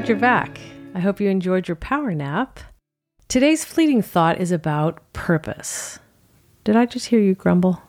[0.00, 0.58] glad you're back.
[0.94, 2.58] I hope you enjoyed your power nap.
[3.28, 5.98] Today's fleeting thought is about purpose.
[6.64, 7.82] Did I just hear you grumble?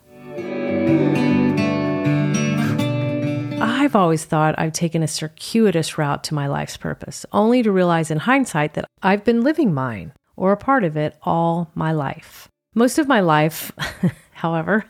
[3.62, 8.12] I've always thought I've taken a circuitous route to my life's purpose, only to realize
[8.12, 12.50] in hindsight that I've been living mine, or a part of it, all my life.
[12.76, 13.72] Most of my life,
[14.42, 14.86] however,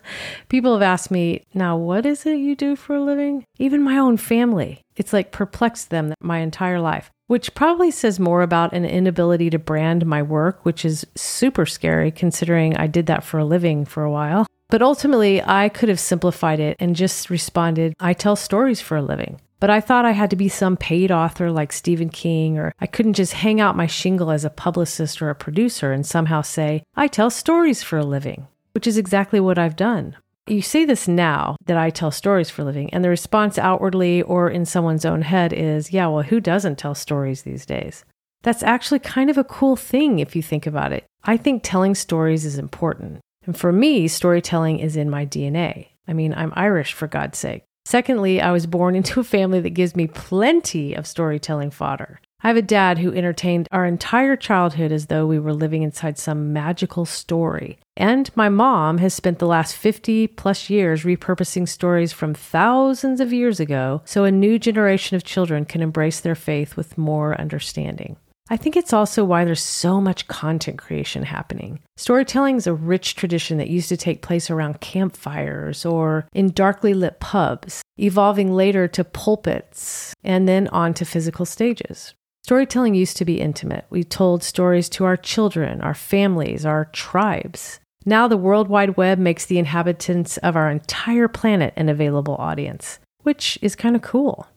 [0.48, 3.44] people have asked me, now what is it you do for a living?
[3.60, 4.82] Even my own family.
[4.96, 9.60] It's like perplexed them my entire life, which probably says more about an inability to
[9.60, 14.04] brand my work, which is super scary considering I did that for a living for
[14.04, 14.48] a while.
[14.70, 19.02] But ultimately, I could have simplified it and just responded, I tell stories for a
[19.02, 19.42] living.
[19.60, 22.88] But I thought I had to be some paid author like Stephen King, or I
[22.88, 26.82] couldn't just hang out my shingle as a publicist or a producer and somehow say,
[26.96, 30.16] I tell stories for a living, which is exactly what I've done.
[30.48, 34.22] You see this now that I tell stories for a living, and the response outwardly
[34.24, 38.04] or in someone's own head is, yeah, well, who doesn't tell stories these days?
[38.42, 41.06] That's actually kind of a cool thing if you think about it.
[41.24, 43.20] I think telling stories is important.
[43.46, 45.90] And for me, storytelling is in my DNA.
[46.08, 47.64] I mean, I'm Irish for God's sake.
[47.86, 52.20] Secondly, I was born into a family that gives me plenty of storytelling fodder.
[52.44, 56.18] I have a dad who entertained our entire childhood as though we were living inside
[56.18, 57.78] some magical story.
[58.02, 63.32] And my mom has spent the last 50 plus years repurposing stories from thousands of
[63.32, 68.16] years ago so a new generation of children can embrace their faith with more understanding.
[68.50, 71.80] I think it's also why there's so much content creation happening.
[71.96, 76.96] Storytelling is a rich tradition that used to take place around campfires or in darkly
[76.96, 82.16] lit pubs, evolving later to pulpits and then on to physical stages.
[82.44, 83.86] Storytelling used to be intimate.
[83.92, 87.80] We told stories to our children, our families, our tribes.
[88.06, 93.00] Now, the World Wide Web makes the inhabitants of our entire planet an available audience,
[93.22, 94.48] which is kind of cool.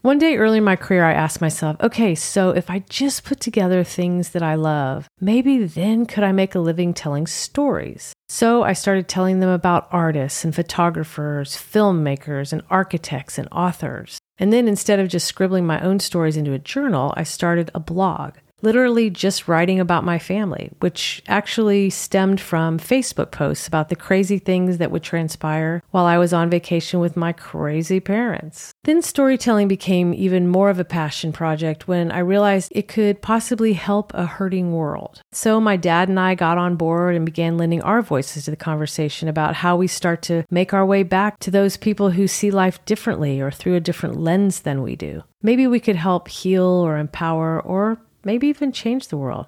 [0.00, 3.40] One day early in my career, I asked myself, okay, so if I just put
[3.40, 8.12] together things that I love, maybe then could I make a living telling stories?
[8.28, 14.18] So I started telling them about artists and photographers, filmmakers, and architects and authors.
[14.36, 17.80] And then instead of just scribbling my own stories into a journal, I started a
[17.80, 23.96] blog literally just writing about my family, which actually stemmed from Facebook posts about the
[23.96, 28.72] crazy things that would transpire while I was on vacation with my crazy parents.
[28.82, 33.74] Then storytelling became even more of a passion project when I realized it could possibly
[33.74, 35.20] help a hurting world.
[35.32, 38.56] So my dad and I got on board and began lending our voices to the
[38.56, 42.50] conversation about how we start to make our way back to those people who see
[42.50, 45.22] life differently or through a different lens than we do.
[45.42, 49.46] Maybe we could help heal or empower or maybe even change the world.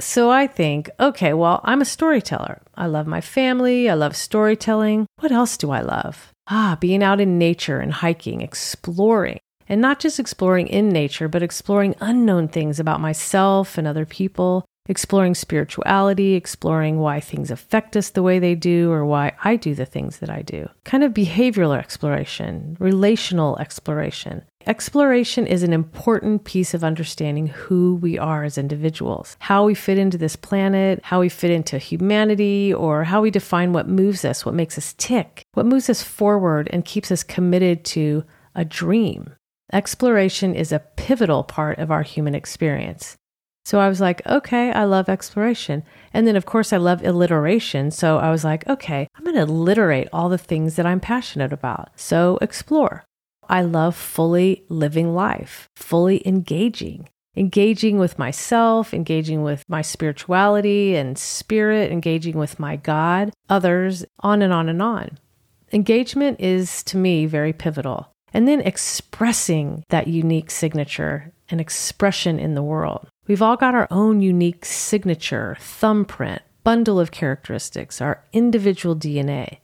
[0.00, 2.62] So I think, okay, well, I'm a storyteller.
[2.74, 3.90] I love my family.
[3.90, 5.06] I love storytelling.
[5.18, 6.32] What else do I love?
[6.48, 9.38] Ah, being out in nature and hiking, exploring.
[9.68, 14.64] And not just exploring in nature, but exploring unknown things about myself and other people,
[14.88, 19.74] exploring spirituality, exploring why things affect us the way they do or why I do
[19.74, 20.68] the things that I do.
[20.84, 24.42] Kind of behavioral exploration, relational exploration.
[24.66, 29.96] Exploration is an important piece of understanding who we are as individuals, how we fit
[29.96, 34.44] into this planet, how we fit into humanity, or how we define what moves us,
[34.44, 38.22] what makes us tick, what moves us forward and keeps us committed to
[38.54, 39.34] a dream.
[39.72, 43.16] Exploration is a pivotal part of our human experience.
[43.64, 45.84] So I was like, okay, I love exploration.
[46.12, 47.90] And then, of course, I love alliteration.
[47.90, 51.52] So I was like, okay, I'm going to alliterate all the things that I'm passionate
[51.52, 51.90] about.
[51.98, 53.04] So explore.
[53.50, 61.18] I love fully living life, fully engaging, engaging with myself, engaging with my spirituality and
[61.18, 65.18] spirit, engaging with my God, others, on and on and on.
[65.72, 68.12] Engagement is to me very pivotal.
[68.32, 73.08] And then expressing that unique signature and expression in the world.
[73.26, 79.58] We've all got our own unique signature, thumbprint, bundle of characteristics, our individual DNA.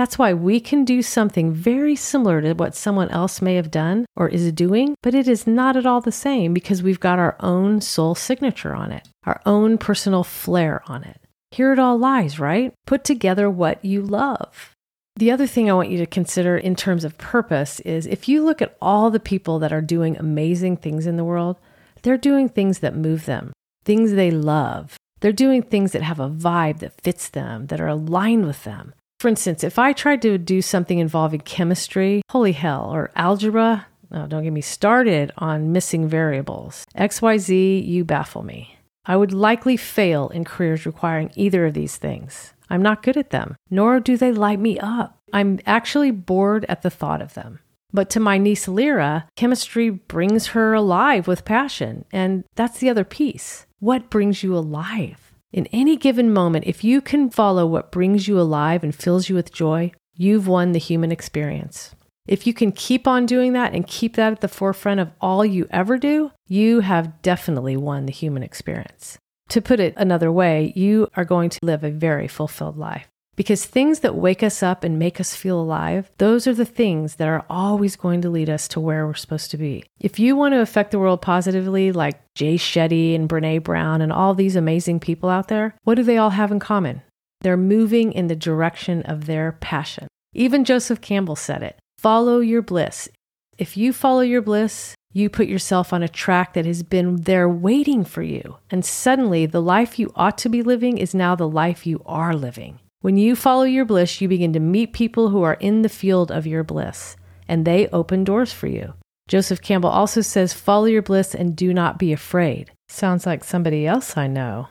[0.00, 4.06] That's why we can do something very similar to what someone else may have done
[4.16, 7.36] or is doing, but it is not at all the same because we've got our
[7.40, 11.20] own soul signature on it, our own personal flair on it.
[11.50, 12.72] Here it all lies, right?
[12.86, 14.74] Put together what you love.
[15.16, 18.42] The other thing I want you to consider in terms of purpose is if you
[18.42, 21.58] look at all the people that are doing amazing things in the world,
[22.00, 23.52] they're doing things that move them,
[23.84, 24.96] things they love.
[25.20, 28.94] They're doing things that have a vibe that fits them, that are aligned with them.
[29.20, 34.26] For instance, if I tried to do something involving chemistry, holy hell, or algebra, oh,
[34.26, 36.86] don't get me started on missing variables.
[36.96, 38.78] XYZ, you baffle me.
[39.04, 42.54] I would likely fail in careers requiring either of these things.
[42.70, 45.18] I'm not good at them, nor do they light me up.
[45.34, 47.58] I'm actually bored at the thought of them.
[47.92, 52.06] But to my niece Lyra, chemistry brings her alive with passion.
[52.10, 53.66] And that's the other piece.
[53.80, 55.29] What brings you alive?
[55.52, 59.34] In any given moment, if you can follow what brings you alive and fills you
[59.34, 61.92] with joy, you've won the human experience.
[62.28, 65.44] If you can keep on doing that and keep that at the forefront of all
[65.44, 69.18] you ever do, you have definitely won the human experience.
[69.48, 73.08] To put it another way, you are going to live a very fulfilled life.
[73.40, 77.14] Because things that wake us up and make us feel alive, those are the things
[77.14, 79.82] that are always going to lead us to where we're supposed to be.
[79.98, 84.12] If you want to affect the world positively, like Jay Shetty and Brene Brown and
[84.12, 87.00] all these amazing people out there, what do they all have in common?
[87.40, 90.06] They're moving in the direction of their passion.
[90.34, 93.08] Even Joseph Campbell said it follow your bliss.
[93.56, 97.48] If you follow your bliss, you put yourself on a track that has been there
[97.48, 98.58] waiting for you.
[98.70, 102.34] And suddenly, the life you ought to be living is now the life you are
[102.34, 102.80] living.
[103.02, 106.30] When you follow your bliss, you begin to meet people who are in the field
[106.30, 107.16] of your bliss,
[107.48, 108.92] and they open doors for you.
[109.26, 112.72] Joseph Campbell also says, Follow your bliss and do not be afraid.
[112.90, 114.68] Sounds like somebody else I know.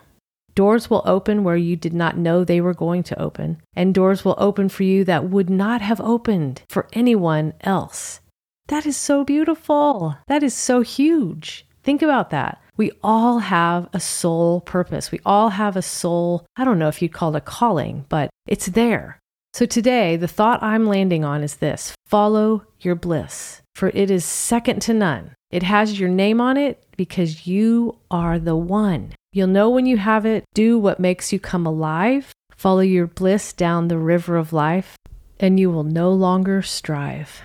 [0.53, 4.23] Doors will open where you did not know they were going to open, and doors
[4.23, 8.19] will open for you that would not have opened for anyone else.
[8.67, 10.17] That is so beautiful.
[10.27, 11.65] That is so huge.
[11.81, 12.61] Think about that.
[12.79, 15.11] We all have a soul purpose.
[15.11, 18.29] We all have a soul, I don't know if you'd call it a calling, but
[18.47, 19.19] it's there.
[19.51, 24.23] So today, the thought I'm landing on is this follow your bliss, for it is
[24.23, 25.33] second to none.
[25.51, 29.13] It has your name on it because you are the one.
[29.33, 30.45] You'll know when you have it.
[30.53, 32.31] Do what makes you come alive.
[32.55, 34.95] Follow your bliss down the river of life,
[35.37, 37.41] and you will no longer strive.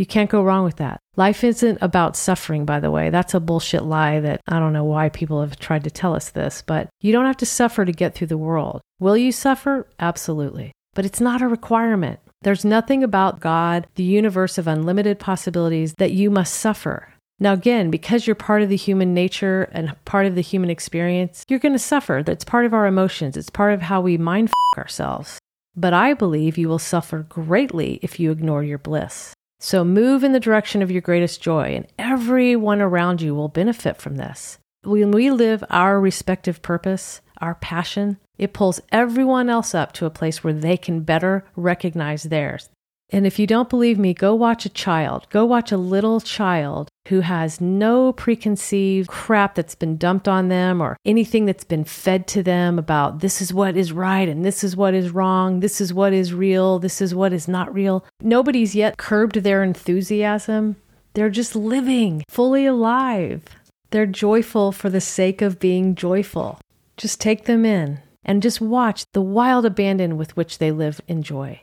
[0.00, 0.98] You can't go wrong with that.
[1.16, 3.10] Life isn't about suffering, by the way.
[3.10, 6.30] That's a bullshit lie that I don't know why people have tried to tell us
[6.30, 8.80] this, but you don't have to suffer to get through the world.
[8.98, 9.86] Will you suffer?
[9.98, 10.72] Absolutely.
[10.94, 12.18] But it's not a requirement.
[12.40, 17.12] There's nothing about God, the universe of unlimited possibilities, that you must suffer.
[17.38, 21.44] Now, again, because you're part of the human nature and part of the human experience,
[21.46, 22.22] you're going to suffer.
[22.24, 23.36] That's part of our emotions.
[23.36, 25.38] It's part of how we mind f- ourselves.
[25.76, 29.34] But I believe you will suffer greatly if you ignore your bliss.
[29.62, 33.98] So move in the direction of your greatest joy, and everyone around you will benefit
[33.98, 34.58] from this.
[34.84, 40.10] When we live our respective purpose, our passion, it pulls everyone else up to a
[40.10, 42.70] place where they can better recognize theirs.
[43.12, 45.26] And if you don't believe me, go watch a child.
[45.30, 50.80] Go watch a little child who has no preconceived crap that's been dumped on them
[50.80, 54.62] or anything that's been fed to them about this is what is right and this
[54.62, 58.04] is what is wrong, this is what is real, this is what is not real.
[58.20, 60.76] Nobody's yet curbed their enthusiasm.
[61.14, 63.42] They're just living, fully alive.
[63.90, 66.60] They're joyful for the sake of being joyful.
[66.96, 71.24] Just take them in and just watch the wild abandon with which they live in
[71.24, 71.60] joy.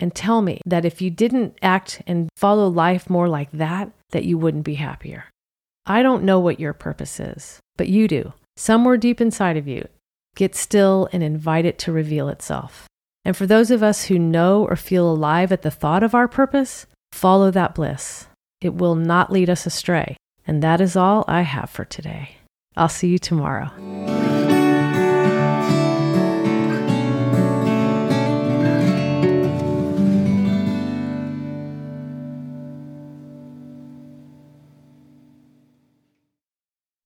[0.00, 4.24] And tell me that if you didn't act and follow life more like that, that
[4.24, 5.24] you wouldn't be happier.
[5.86, 8.32] I don't know what your purpose is, but you do.
[8.56, 9.88] Somewhere deep inside of you,
[10.36, 12.86] get still and invite it to reveal itself.
[13.24, 16.28] And for those of us who know or feel alive at the thought of our
[16.28, 18.26] purpose, follow that bliss.
[18.60, 20.16] It will not lead us astray.
[20.46, 22.36] And that is all I have for today.
[22.76, 23.70] I'll see you tomorrow.